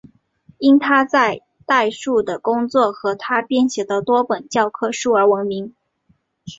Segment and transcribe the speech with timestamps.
[0.57, 5.75] 因他在代数的工作和他编写的多本教科书而闻名。